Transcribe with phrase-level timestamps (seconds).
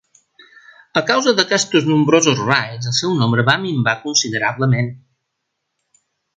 [1.01, 4.93] A causa d'aquests nombrosos raids el seu nombre va minvar considerablement.